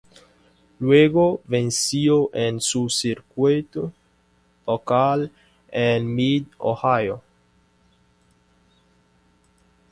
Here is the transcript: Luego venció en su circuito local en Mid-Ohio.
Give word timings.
Luego 0.79 1.41
venció 1.45 2.31
en 2.33 2.59
su 2.59 2.89
circuito 2.89 3.93
local 4.65 5.29
en 5.67 6.15
Mid-Ohio. 6.15 7.21